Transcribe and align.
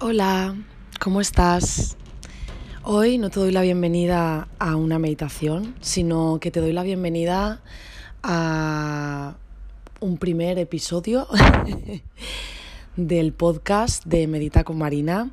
Hola, 0.00 0.56
¿cómo 0.98 1.20
estás? 1.20 1.96
Hoy 2.82 3.16
no 3.16 3.30
te 3.30 3.38
doy 3.38 3.52
la 3.52 3.62
bienvenida 3.62 4.48
a 4.58 4.74
una 4.74 4.98
meditación, 4.98 5.76
sino 5.80 6.38
que 6.40 6.50
te 6.50 6.58
doy 6.58 6.72
la 6.72 6.82
bienvenida 6.82 7.62
a 8.24 9.36
un 10.00 10.18
primer 10.18 10.58
episodio 10.58 11.28
del 12.96 13.32
podcast 13.32 14.04
de 14.04 14.26
Medita 14.26 14.64
con 14.64 14.78
Marina. 14.78 15.30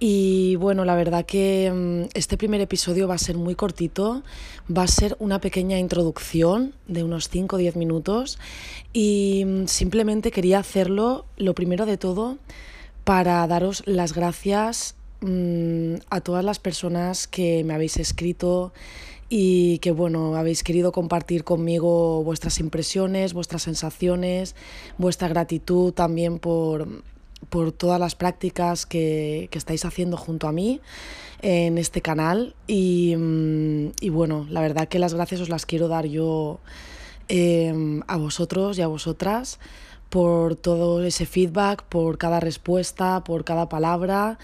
Y 0.00 0.56
bueno, 0.56 0.84
la 0.84 0.96
verdad 0.96 1.24
que 1.24 1.70
mm, 1.72 2.10
este 2.14 2.36
primer 2.36 2.60
episodio 2.60 3.06
va 3.06 3.14
a 3.14 3.18
ser 3.18 3.36
muy 3.36 3.54
cortito, 3.54 4.24
va 4.68 4.82
a 4.82 4.88
ser 4.88 5.16
una 5.20 5.40
pequeña 5.40 5.78
introducción 5.78 6.74
de 6.88 7.04
unos 7.04 7.28
5 7.28 7.54
o 7.54 7.58
10 7.58 7.76
minutos 7.76 8.40
y 8.92 9.44
mm, 9.46 9.66
simplemente 9.68 10.32
quería 10.32 10.58
hacerlo, 10.58 11.24
lo 11.36 11.54
primero 11.54 11.86
de 11.86 11.98
todo, 11.98 12.38
para 13.04 13.46
daros 13.46 13.82
las 13.86 14.14
gracias 14.14 14.94
mm, 15.20 15.94
a 16.10 16.20
todas 16.20 16.44
las 16.44 16.58
personas 16.58 17.26
que 17.26 17.64
me 17.64 17.74
habéis 17.74 17.96
escrito 17.96 18.72
y 19.28 19.78
que 19.78 19.92
bueno, 19.92 20.36
habéis 20.36 20.62
querido 20.62 20.92
compartir 20.92 21.42
conmigo 21.42 22.22
vuestras 22.22 22.60
impresiones, 22.60 23.32
vuestras 23.32 23.62
sensaciones, 23.62 24.54
vuestra 24.98 25.28
gratitud 25.28 25.92
también 25.92 26.38
por, 26.38 27.02
por 27.48 27.72
todas 27.72 27.98
las 27.98 28.14
prácticas 28.14 28.84
que, 28.84 29.48
que, 29.50 29.56
estáis 29.56 29.86
haciendo 29.86 30.18
junto 30.18 30.48
a 30.48 30.52
mí 30.52 30.80
en 31.40 31.78
este 31.78 32.02
canal. 32.02 32.54
Y, 32.66 33.14
mm, 33.16 33.92
y, 34.00 34.10
bueno, 34.10 34.46
la 34.50 34.60
verdad 34.60 34.86
que 34.88 34.98
las 34.98 35.14
gracias 35.14 35.40
os 35.40 35.48
las 35.48 35.64
quiero 35.64 35.88
dar 35.88 36.04
yo 36.04 36.60
eh, 37.28 38.02
a 38.06 38.16
vosotros 38.18 38.76
y 38.76 38.82
a 38.82 38.86
vosotras 38.86 39.58
por 40.12 40.56
todo 40.56 41.02
ese 41.02 41.24
feedback, 41.24 41.84
por 41.84 42.18
cada 42.18 42.38
respuesta, 42.38 43.24
por 43.24 43.44
cada 43.44 43.70
palabra 43.70 44.38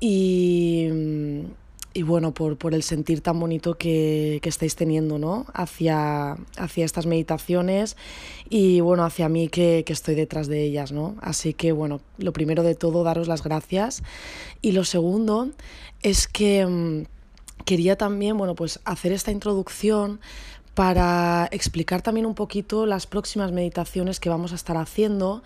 y, 0.00 0.88
y 1.92 2.02
bueno, 2.04 2.32
por, 2.32 2.56
por, 2.56 2.72
el 2.72 2.82
sentir 2.82 3.20
tan 3.20 3.38
bonito 3.38 3.76
que, 3.76 4.38
que 4.42 4.48
estáis 4.48 4.76
teniendo 4.76 5.18
¿no? 5.18 5.44
hacia, 5.52 6.38
hacia 6.56 6.86
estas 6.86 7.04
meditaciones 7.04 7.98
y 8.48 8.80
bueno, 8.80 9.04
hacia 9.04 9.28
mí 9.28 9.48
que, 9.48 9.82
que, 9.84 9.92
estoy 9.92 10.14
detrás 10.14 10.48
de 10.48 10.62
ellas. 10.62 10.90
¿no? 10.90 11.16
Así 11.20 11.52
que 11.52 11.72
bueno, 11.72 12.00
lo 12.16 12.32
primero 12.32 12.62
de 12.62 12.74
todo, 12.74 13.04
daros 13.04 13.28
las 13.28 13.42
gracias. 13.42 14.02
Y 14.62 14.72
lo 14.72 14.84
segundo 14.84 15.50
es 16.00 16.28
que 16.28 16.64
mmm, 16.64 17.02
quería 17.66 17.96
también 17.96 18.38
bueno, 18.38 18.54
pues 18.54 18.80
hacer 18.86 19.12
esta 19.12 19.32
introducción 19.32 20.18
para 20.80 21.46
explicar 21.50 22.00
también 22.00 22.24
un 22.24 22.34
poquito 22.34 22.86
las 22.86 23.06
próximas 23.06 23.52
meditaciones 23.52 24.18
que 24.18 24.30
vamos 24.30 24.52
a 24.52 24.54
estar 24.54 24.78
haciendo 24.78 25.42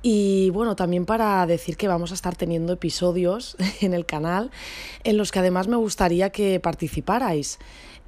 y 0.00 0.50
bueno, 0.50 0.76
también 0.76 1.06
para 1.06 1.44
decir 1.44 1.76
que 1.76 1.88
vamos 1.88 2.12
a 2.12 2.14
estar 2.14 2.36
teniendo 2.36 2.72
episodios 2.72 3.56
en 3.80 3.94
el 3.94 4.06
canal 4.06 4.52
en 5.02 5.16
los 5.16 5.32
que 5.32 5.40
además 5.40 5.66
me 5.66 5.74
gustaría 5.74 6.30
que 6.30 6.60
participarais. 6.60 7.58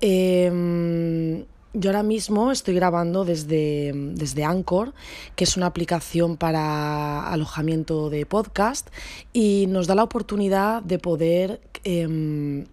Eh, 0.00 1.44
yo 1.74 1.90
ahora 1.90 2.04
mismo 2.04 2.52
estoy 2.52 2.74
grabando 2.74 3.24
desde, 3.24 3.90
desde 4.14 4.44
Anchor, 4.44 4.94
que 5.34 5.42
es 5.42 5.56
una 5.56 5.66
aplicación 5.66 6.36
para 6.36 7.28
alojamiento 7.28 8.08
de 8.08 8.24
podcast 8.24 8.88
y 9.32 9.66
nos 9.68 9.88
da 9.88 9.96
la 9.96 10.04
oportunidad 10.04 10.80
de 10.82 11.00
poder 11.00 11.60
eh, 11.82 12.64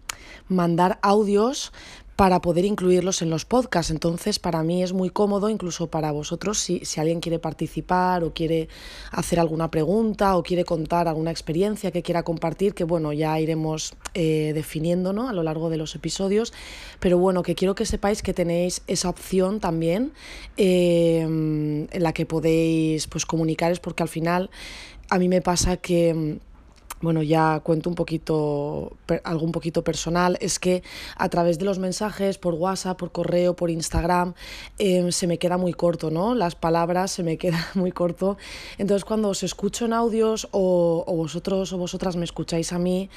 mandar 0.48 1.00
audios 1.02 1.72
para 2.16 2.42
poder 2.42 2.64
incluirlos 2.66 3.22
en 3.22 3.30
los 3.30 3.46
podcasts. 3.46 3.92
Entonces, 3.92 4.40
para 4.40 4.64
mí 4.64 4.84
es 4.84 4.94
muy 4.94 5.10
cómodo, 5.10 5.50
incluso 5.50 5.88
para 5.88 6.12
vosotros, 6.12 6.60
si, 6.60 6.80
si, 6.86 7.00
alguien 7.00 7.20
quiere 7.20 7.40
participar 7.40 8.24
o 8.24 8.34
quiere 8.34 8.70
hacer 9.12 9.40
alguna 9.40 9.70
pregunta 9.70 10.38
o 10.38 10.44
quiere 10.44 10.64
contar 10.64 11.08
alguna 11.08 11.32
experiencia 11.32 11.92
que 11.92 12.04
quiera 12.04 12.24
compartir, 12.24 12.74
que 12.74 12.86
bueno, 12.86 13.12
ya 13.12 13.38
iremos 13.40 13.96
eh, 14.14 14.52
definiendo 14.54 15.12
¿no? 15.12 15.28
a 15.28 15.34
lo 15.34 15.44
largo 15.44 15.70
de 15.70 15.78
los 15.78 15.94
episodios. 15.96 16.54
Pero 17.00 17.18
bueno, 17.18 17.44
que 17.44 17.56
quiero 17.56 17.76
que 17.76 17.86
sepáis 17.86 18.22
que 18.22 18.34
tenéis 18.34 18.82
esa 18.88 19.10
opción 19.10 19.60
también 19.60 20.14
eh, 20.56 21.20
en 21.22 21.90
la 22.04 22.14
que 22.14 22.26
podéis 22.26 23.08
pues, 23.08 23.26
comunicaros, 23.26 23.80
porque 23.82 24.04
al 24.04 24.10
final 24.10 24.50
a 25.10 25.20
mí 25.20 25.28
me 25.28 25.42
pasa 25.42 25.78
que 25.78 26.40
bueno, 27.02 27.22
ya 27.22 27.60
cuento 27.60 27.90
un 27.90 27.96
poquito, 27.96 28.98
algo 29.24 29.46
un 29.46 29.52
poquito 29.52 29.84
personal, 29.84 30.38
es 30.42 30.60
que 30.60 30.82
a 31.18 31.30
través 31.30 31.60
de 31.60 31.66
los 31.66 31.78
mensajes, 31.78 32.38
por 32.38 32.54
WhatsApp, 32.54 32.98
por 32.98 33.12
correo, 33.12 33.56
por 33.56 33.70
Instagram, 33.70 34.34
eh, 34.80 35.12
se 35.12 35.28
me 35.28 35.38
queda 35.38 35.58
muy 35.58 35.74
corto, 35.74 36.10
¿no? 36.10 36.36
Las 36.36 36.56
palabras 36.56 37.12
se 37.12 37.24
me 37.24 37.38
quedan 37.46 37.64
muy 37.76 37.92
corto. 37.92 38.38
Entonces, 38.78 39.06
cuando 39.06 39.30
os 39.30 39.44
escucho 39.44 39.86
en 39.86 39.94
audios 39.94 40.48
o, 40.52 41.04
o 41.06 41.16
vosotros 41.16 41.74
o 41.74 41.78
vosotras 41.78 42.16
me 42.16 42.26
escucháis 42.26 42.72
a 42.74 42.80
mí, 42.80 43.10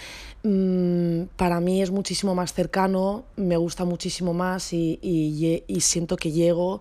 mmm, 0.42 1.22
para 1.36 1.60
mí 1.60 1.80
es 1.80 1.90
muchísimo 1.90 2.34
más 2.34 2.52
cercano, 2.52 3.24
me 3.36 3.56
gusta 3.56 3.84
muchísimo 3.84 4.34
más 4.34 4.72
y, 4.72 4.98
y, 5.02 5.64
y 5.66 5.80
siento 5.80 6.16
que 6.16 6.32
llego 6.32 6.80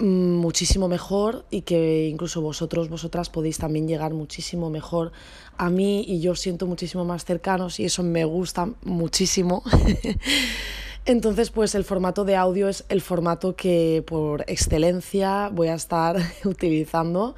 muchísimo 0.00 0.88
mejor 0.88 1.44
y 1.50 1.62
que 1.62 2.08
incluso 2.08 2.40
vosotros, 2.40 2.88
vosotras 2.88 3.28
podéis 3.28 3.58
también 3.58 3.86
llegar 3.86 4.14
muchísimo 4.14 4.70
mejor 4.70 5.12
a 5.58 5.68
mí 5.68 6.04
y 6.06 6.20
yo 6.20 6.34
siento 6.34 6.66
muchísimo 6.66 7.04
más 7.04 7.24
cercanos 7.24 7.78
y 7.80 7.84
eso 7.84 8.02
me 8.02 8.24
gusta 8.24 8.70
muchísimo. 8.82 9.62
Entonces, 11.06 11.50
pues 11.50 11.74
el 11.74 11.84
formato 11.84 12.24
de 12.24 12.36
audio 12.36 12.68
es 12.68 12.84
el 12.90 13.00
formato 13.00 13.56
que 13.56 14.04
por 14.06 14.44
excelencia 14.46 15.48
voy 15.50 15.68
a 15.68 15.74
estar 15.74 16.16
utilizando 16.44 17.34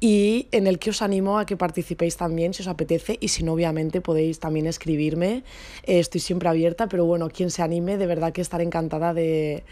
y 0.00 0.48
en 0.50 0.66
el 0.66 0.78
que 0.78 0.90
os 0.90 1.02
animo 1.02 1.38
a 1.38 1.44
que 1.44 1.56
participéis 1.56 2.16
también 2.16 2.54
si 2.54 2.62
os 2.62 2.68
apetece 2.68 3.18
y 3.20 3.28
si 3.28 3.44
no, 3.44 3.52
obviamente 3.52 4.00
podéis 4.00 4.40
también 4.40 4.66
escribirme. 4.66 5.44
Eh, 5.84 5.98
estoy 5.98 6.20
siempre 6.20 6.48
abierta, 6.48 6.88
pero 6.88 7.04
bueno, 7.04 7.28
quien 7.28 7.50
se 7.50 7.62
anime, 7.62 7.98
de 7.98 8.06
verdad 8.06 8.32
que 8.32 8.40
estaré 8.40 8.64
encantada 8.64 9.12
de, 9.12 9.62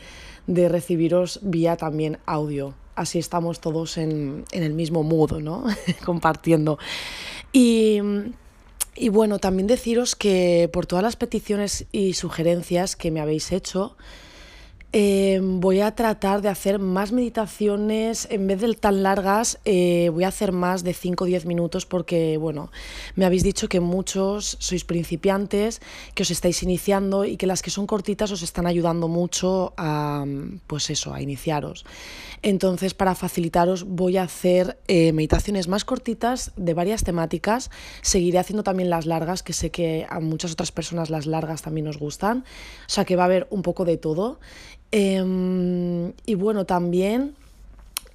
de 0.46 0.68
recibiros 0.68 1.40
vía 1.42 1.76
también 1.76 2.18
audio. 2.26 2.74
Así 2.94 3.18
estamos 3.18 3.60
todos 3.60 3.96
en, 3.96 4.44
en 4.52 4.62
el 4.62 4.74
mismo 4.74 5.02
mood, 5.02 5.40
¿no? 5.40 5.64
Compartiendo. 6.04 6.78
Y, 7.52 7.98
y 8.94 9.08
bueno, 9.08 9.38
también 9.38 9.66
deciros 9.66 10.14
que 10.14 10.68
por 10.72 10.86
todas 10.86 11.02
las 11.02 11.16
peticiones 11.16 11.86
y 11.92 12.14
sugerencias 12.14 12.96
que 12.96 13.10
me 13.10 13.20
habéis 13.20 13.52
hecho, 13.52 13.96
eh, 14.92 15.40
voy 15.42 15.80
a 15.80 15.94
tratar 15.94 16.42
de 16.42 16.48
hacer 16.48 16.80
más 16.80 17.12
meditaciones, 17.12 18.26
en 18.30 18.46
vez 18.48 18.60
de 18.60 18.74
tan 18.74 19.02
largas, 19.02 19.60
eh, 19.64 20.10
voy 20.12 20.24
a 20.24 20.28
hacer 20.28 20.50
más 20.50 20.82
de 20.82 20.94
5 20.94 21.24
o 21.24 21.26
10 21.26 21.46
minutos 21.46 21.86
porque, 21.86 22.36
bueno, 22.38 22.72
me 23.14 23.24
habéis 23.24 23.44
dicho 23.44 23.68
que 23.68 23.78
muchos 23.78 24.56
sois 24.58 24.84
principiantes, 24.84 25.80
que 26.14 26.24
os 26.24 26.30
estáis 26.30 26.62
iniciando 26.64 27.24
y 27.24 27.36
que 27.36 27.46
las 27.46 27.62
que 27.62 27.70
son 27.70 27.86
cortitas 27.86 28.32
os 28.32 28.42
están 28.42 28.66
ayudando 28.66 29.06
mucho 29.06 29.74
a, 29.76 30.24
pues 30.66 30.90
eso, 30.90 31.14
a 31.14 31.22
iniciaros. 31.22 31.84
Entonces, 32.42 32.94
para 32.94 33.14
facilitaros, 33.14 33.84
voy 33.84 34.16
a 34.16 34.22
hacer 34.22 34.78
eh, 34.88 35.12
meditaciones 35.12 35.68
más 35.68 35.84
cortitas 35.84 36.52
de 36.56 36.74
varias 36.74 37.04
temáticas. 37.04 37.70
Seguiré 38.00 38.38
haciendo 38.38 38.62
también 38.62 38.88
las 38.88 39.06
largas, 39.06 39.42
que 39.42 39.52
sé 39.52 39.70
que 39.70 40.06
a 40.08 40.20
muchas 40.20 40.52
otras 40.52 40.72
personas 40.72 41.10
las 41.10 41.26
largas 41.26 41.62
también 41.62 41.86
os 41.86 41.98
gustan. 41.98 42.44
O 42.86 42.88
sea 42.88 43.04
que 43.04 43.14
va 43.14 43.24
a 43.24 43.26
haber 43.26 43.46
un 43.50 43.62
poco 43.62 43.84
de 43.84 43.98
todo. 43.98 44.40
Eh, 44.92 46.12
y 46.26 46.34
bueno, 46.34 46.66
también 46.66 47.34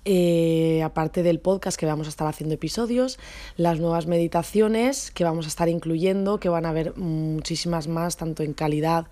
eh, 0.07 0.83
aparte 0.83 1.23
del 1.23 1.39
podcast 1.39 1.79
que 1.79 1.87
vamos 1.87 2.05
a 2.05 2.11
estar 2.11 2.27
haciendo 2.27 2.53
episodios, 2.53 3.17
las 3.57 3.79
nuevas 3.79 4.05
meditaciones 4.05 5.09
que 5.09 5.23
vamos 5.23 5.45
a 5.45 5.47
estar 5.47 5.67
incluyendo, 5.67 6.39
que 6.39 6.47
van 6.47 6.67
a 6.67 6.69
haber 6.69 6.95
muchísimas 6.95 7.87
más, 7.87 8.15
tanto 8.15 8.43
en 8.43 8.53
calidad 8.53 9.07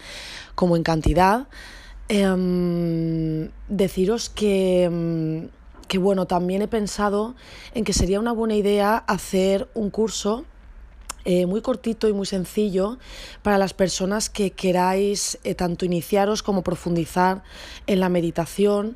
como 0.54 0.77
en 0.77 0.83
cantidad. 0.83 1.48
Eh, 2.10 3.50
deciros 3.69 4.30
que, 4.30 5.50
que, 5.88 5.98
bueno, 5.98 6.27
también 6.27 6.62
he 6.62 6.68
pensado 6.68 7.33
en 7.74 7.86
que 7.86 7.94
sería 7.94 8.19
una 8.19 8.31
buena 8.31 8.54
idea 8.54 8.98
hacer 8.98 9.69
un 9.74 9.89
curso 9.89 10.45
eh, 11.25 11.46
muy 11.46 11.62
cortito 11.62 12.08
y 12.08 12.14
muy 12.14 12.25
sencillo 12.25 12.98
para 13.42 13.58
las 13.58 13.74
personas 13.74 14.30
que 14.30 14.52
queráis 14.52 15.40
eh, 15.44 15.56
tanto 15.56 15.86
iniciaros 15.86 16.44
como 16.44 16.64
profundizar 16.64 17.44
en 17.88 18.00
la 18.00 18.10
meditación. 18.10 18.96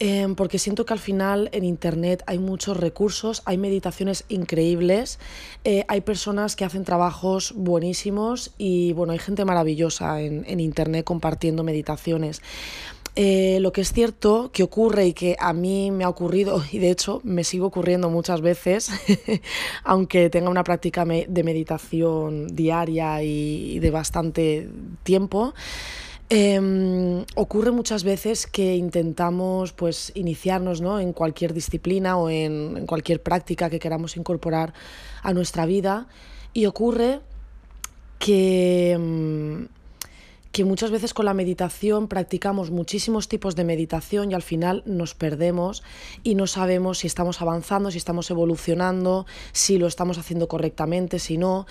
Eh, 0.00 0.28
porque 0.36 0.60
siento 0.60 0.86
que 0.86 0.92
al 0.92 1.00
final 1.00 1.48
en 1.52 1.64
Internet 1.64 2.22
hay 2.26 2.38
muchos 2.38 2.76
recursos, 2.76 3.42
hay 3.46 3.58
meditaciones 3.58 4.24
increíbles, 4.28 5.18
eh, 5.64 5.84
hay 5.88 6.02
personas 6.02 6.54
que 6.54 6.64
hacen 6.64 6.84
trabajos 6.84 7.52
buenísimos 7.56 8.52
y 8.58 8.92
bueno, 8.92 9.12
hay 9.12 9.18
gente 9.18 9.44
maravillosa 9.44 10.20
en, 10.20 10.44
en 10.46 10.60
Internet 10.60 11.04
compartiendo 11.04 11.64
meditaciones. 11.64 12.42
Eh, 13.20 13.58
lo 13.60 13.72
que 13.72 13.80
es 13.80 13.92
cierto 13.92 14.52
que 14.52 14.62
ocurre 14.62 15.08
y 15.08 15.12
que 15.12 15.34
a 15.40 15.52
mí 15.52 15.90
me 15.90 16.04
ha 16.04 16.08
ocurrido 16.08 16.62
y 16.70 16.78
de 16.78 16.92
hecho 16.92 17.20
me 17.24 17.42
sigue 17.42 17.64
ocurriendo 17.64 18.10
muchas 18.10 18.40
veces, 18.42 18.92
aunque 19.82 20.30
tenga 20.30 20.48
una 20.48 20.62
práctica 20.62 21.04
de 21.04 21.42
meditación 21.42 22.46
diaria 22.46 23.20
y 23.24 23.80
de 23.80 23.90
bastante 23.90 24.68
tiempo, 25.02 25.52
eh, 26.30 27.24
ocurre 27.34 27.72
muchas 27.72 28.04
veces 28.04 28.46
que 28.46 28.76
intentamos 28.76 29.72
pues, 29.72 30.12
iniciarnos 30.14 30.80
¿no? 30.80 31.00
en 31.00 31.12
cualquier 31.12 31.54
disciplina 31.54 32.18
o 32.18 32.30
en, 32.30 32.86
cualquier 32.86 33.20
práctica 33.20 33.68
que 33.68 33.80
queramos 33.80 34.16
incorporar 34.16 34.74
a 35.24 35.32
nuestra 35.32 35.66
vida 35.66 36.06
y 36.52 36.66
ocurre 36.66 37.18
que, 38.20 38.96
mm, 38.96 39.77
que 40.58 40.64
muchas 40.64 40.90
veces 40.90 41.14
con 41.14 41.24
la 41.24 41.34
meditación 41.34 42.08
practicamos 42.08 42.72
muchísimos 42.72 43.28
tipos 43.28 43.54
de 43.54 43.62
meditación 43.62 44.32
y 44.32 44.34
al 44.34 44.42
final 44.42 44.82
nos 44.86 45.14
perdemos 45.14 45.84
y 46.24 46.34
no 46.34 46.48
sabemos 46.48 46.98
si 46.98 47.06
estamos 47.06 47.40
avanzando, 47.40 47.92
si 47.92 47.98
estamos 47.98 48.28
evolucionando, 48.32 49.24
si 49.52 49.78
lo 49.78 49.86
estamos 49.86 50.18
haciendo 50.18 50.48
correctamente, 50.48 51.20
si 51.20 51.38
no. 51.38 51.68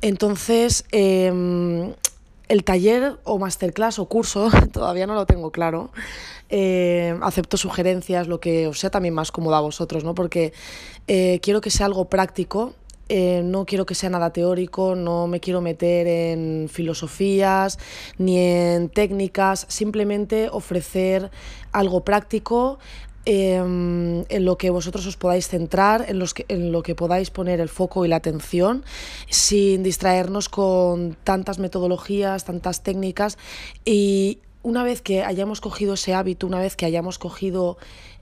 Entonces, 0.00 0.86
em, 0.90 1.92
el 2.48 2.64
taller 2.64 3.18
o 3.24 3.38
masterclass 3.38 3.98
o 3.98 4.06
curso, 4.06 4.48
todavía 4.72 5.06
no 5.06 5.12
lo 5.12 5.26
tengo 5.26 5.50
claro, 5.50 5.90
eh, 6.48 7.14
acepto 7.20 7.58
sugerencias, 7.58 8.26
lo 8.26 8.40
que 8.40 8.68
os 8.68 8.80
sea 8.80 8.88
también 8.88 9.12
más 9.12 9.32
cómodo 9.32 9.54
a 9.56 9.60
vosotros, 9.60 10.02
¿no? 10.02 10.14
Porque 10.14 10.54
eh, 11.08 11.40
quiero 11.42 11.60
que 11.60 11.70
sea 11.70 11.84
algo 11.84 12.06
práctico, 12.06 12.72
eh, 13.12 13.42
no 13.44 13.66
quiero 13.66 13.86
que 13.86 13.96
sea 13.96 14.08
nada 14.08 14.32
teórico, 14.32 14.94
no 14.94 15.26
me 15.26 15.40
quiero 15.40 15.60
meter 15.60 16.06
en 16.06 16.68
filosofías 16.70 17.76
ni 18.18 18.38
en 18.38 18.88
técnicas, 18.88 19.66
simplemente 19.68 20.48
ofrecer 20.48 21.32
algo 21.72 22.04
práctico, 22.04 22.78
em, 23.24 24.24
en 24.28 24.44
lo 24.44 24.56
que 24.56 24.70
vosotros 24.70 25.04
os 25.08 25.16
podáis 25.16 25.48
centrar, 25.48 26.04
en, 26.06 26.20
los 26.20 26.34
que, 26.34 26.46
en 26.46 26.70
lo 26.70 26.84
que 26.84 26.94
podáis 26.94 27.30
poner 27.30 27.58
el 27.58 27.68
foco 27.68 28.04
y 28.04 28.08
la 28.08 28.14
atención, 28.14 28.84
sin 29.28 29.82
distraernos 29.82 30.48
con 30.48 31.16
tantas 31.24 31.58
metodologías, 31.58 32.44
tantas 32.44 32.84
técnicas. 32.84 33.38
Y 33.84 34.38
una 34.62 34.84
vez 34.84 35.02
que 35.02 35.24
hayamos 35.24 35.60
cogido 35.60 35.94
ese 35.94 36.14
hábito, 36.14 36.46
una 36.46 36.60
vez 36.60 36.76
que 36.76 36.86
hayamos 36.86 37.18
cogido 37.18 37.76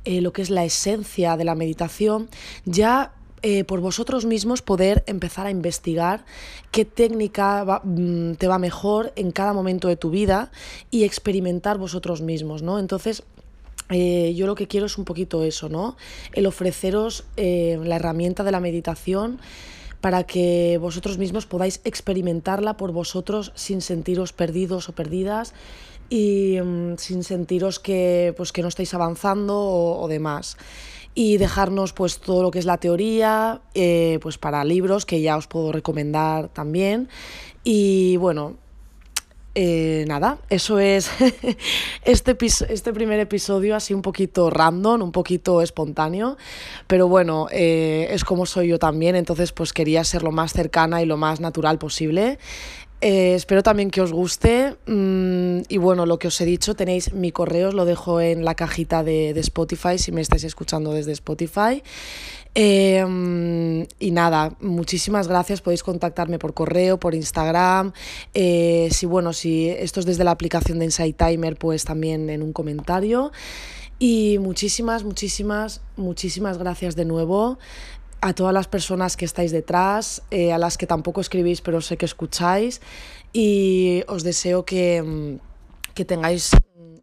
eh, 0.07 0.23
lo 0.23 0.33
que 0.33 0.41
es 0.41 0.49
la 0.49 0.65
esencia 0.65 1.37
de 1.37 1.45
la 1.45 1.55
meditación, 1.55 2.31
ya 2.65 3.13
eh, 3.43 3.65
por 3.65 3.81
vosotros 3.81 4.25
mismos 4.25 4.63
poder 4.63 5.05
empezar 5.07 5.47
a 5.47 5.51
investigar 5.51 6.25
qué 6.71 6.85
técnica 6.85 7.83
mm, 7.85 8.35
te 8.35 8.49
va 8.49 8.59
mejor 8.59 9.13
en 9.17 9.31
cada 9.31 9.53
momento 9.53 9.89
de 9.89 9.97
tu 9.97 10.11
vida 10.11 10.51
y 10.91 11.05
experimentar 11.05 11.79
vosotros 11.79 12.21
mismos, 12.21 12.63
¿no? 12.63 12.79
Entonces, 12.79 13.23
eh, 13.91 14.35
yo 14.35 14.47
lo 14.47 14.55
que 14.55 14.69
quiero 14.69 14.87
es 14.87 14.99
un 14.99 15.05
poquito 15.05 15.45
eso, 15.45 15.69
¿no? 15.69 15.97
El 16.33 16.47
ofreceros 16.47 17.25
la 17.37 17.97
herramienta 17.97 18.45
de 18.45 18.53
la 18.53 18.61
meditación 18.61 19.41
para 20.01 20.25
que 20.25 20.79
vosotros 20.81 21.19
mismos 21.19 21.47
podáis 21.47 21.81
experimentarla 21.85 22.77
por 22.77 22.93
vosotros 22.93 23.53
sin 23.55 23.81
sentiros 23.81 24.33
perdidos 24.33 24.89
o 24.89 24.93
perdidas 24.93 25.55
y 26.09 26.59
mm, 26.61 26.97
sin 26.97 27.25
sentiros 27.25 27.79
que, 27.79 28.35
pues, 28.37 28.53
que 28.53 28.63
no 28.63 28.69
estáis 28.69 28.95
avanzando 28.95 29.59
o, 29.59 30.09
demás. 30.09 30.57
Y 31.15 31.37
dejarnos 31.39 31.93
pues 31.93 32.19
todo 32.19 32.43
lo 32.43 32.51
que 32.51 32.61
es 32.61 32.65
la 32.65 32.79
teoría, 32.79 33.61
eh, 33.75 34.19
pues 34.23 34.39
para 34.39 34.65
libros 34.65 35.05
que 35.05 35.21
ya 35.21 35.37
os 35.37 35.49
puedo 35.49 35.73
recomendar 35.73 36.49
también. 36.49 37.09
Y 37.65 38.17
bueno, 38.19 38.57
eh, 39.61 40.05
nada, 40.07 40.39
eso 40.51 40.79
es 40.79 41.11
este, 42.05 42.37
este 42.41 42.93
primer 42.93 43.19
episodio 43.19 43.75
así 43.75 43.93
un 43.93 44.03
poquito 44.03 44.51
random, 44.51 45.03
un 45.03 45.11
poquito 45.11 45.63
espontáneo, 45.63 46.37
pero 46.87 47.09
bueno, 47.09 47.49
eh, 47.51 48.07
es 48.13 48.23
como 48.23 48.47
soy 48.47 48.69
yo 48.69 48.79
también, 48.79 49.17
entonces 49.17 49.51
pues 49.51 49.73
quería 49.73 50.05
ser 50.05 50.23
lo 50.23 50.31
más 50.31 50.53
cercana 50.53 51.03
y 51.03 51.07
lo 51.07 51.17
más 51.17 51.41
natural 51.41 51.77
posible. 51.79 52.39
Eh, 53.01 53.35
espero 53.37 53.63
también 53.63 53.91
que 53.91 54.01
os 54.01 54.13
guste. 54.13 54.77
Mm, 54.87 55.61
y 55.69 55.77
bueno, 55.79 56.05
lo 56.05 56.19
que 56.19 56.29
os 56.29 56.41
he 56.41 56.45
dicho, 56.45 56.75
tenéis 56.75 57.13
mi 57.13 57.31
correo, 57.31 57.69
os 57.69 57.75
lo 57.75 57.85
dejo 57.85 58.21
en 58.21 58.45
la 58.45 58.55
cajita 58.55 59.05
de, 59.05 59.31
Spotify 59.39 59.99
si 59.99 60.11
me 60.11 60.21
estáis 60.21 60.43
escuchando 60.45 60.93
desde 60.93 61.13
Spotify. 61.13 61.83
Em, 62.55 63.87
y 64.01 64.11
nada, 64.11 64.57
muchísimas 64.61 65.29
gracias. 65.29 65.61
Podéis 65.61 65.85
contactarme 65.85 66.41
por 66.41 66.55
correo, 66.55 66.99
por 66.99 67.15
Instagram. 67.15 67.93
Eh, 68.35 68.89
si 68.91 69.07
bueno, 69.07 69.33
si 69.33 69.69
esto 69.69 70.01
es 70.01 70.07
desde 70.07 70.25
la 70.25 70.33
aplicación 70.33 70.81
de 70.81 70.87
Insight 70.87 71.17
Timer, 71.17 71.57
pues 71.57 71.85
también 71.85 72.31
en 72.31 72.43
un 72.43 72.53
comentario. 72.53 73.31
Y 74.01 74.39
muchísimas, 74.39 75.05
muchísimas, 75.05 75.83
muchísimas 75.97 76.59
gracias 76.59 76.95
de 76.97 77.05
nuevo 77.05 77.59
a 78.21 78.33
todas 78.35 78.53
las 78.53 78.69
personas 78.69 79.17
que 79.17 79.25
estáis 79.25 79.53
detrás, 79.53 80.23
eh, 80.31 80.53
a 80.53 80.59
las 80.59 80.77
que 80.77 80.87
tampoco 80.87 81.21
escribís 81.21 81.61
pero 81.61 81.81
sé 81.81 81.97
que 81.97 82.07
escucháis 82.07 82.81
y 83.33 84.03
os 84.09 84.23
deseo 84.23 84.65
que, 84.65 85.03
mm, 85.03 85.95
que 85.95 86.05
tengáis 86.05 86.51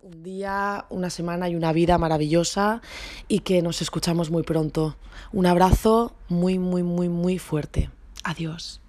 un 0.01 0.23
día, 0.23 0.85
una 0.89 1.09
semana 1.09 1.49
y 1.49 1.55
una 1.55 1.73
vida 1.73 1.97
maravillosa 1.97 2.81
y 3.27 3.39
que 3.39 3.61
nos 3.61 3.81
escuchamos 3.81 4.31
muy 4.31 4.43
pronto. 4.43 4.97
Un 5.31 5.45
abrazo 5.45 6.13
muy, 6.29 6.59
muy, 6.59 6.83
muy, 6.83 7.09
muy 7.09 7.39
fuerte. 7.39 7.89
Adiós. 8.23 8.81